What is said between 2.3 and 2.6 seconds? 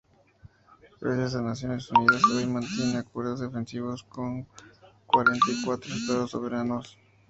hoy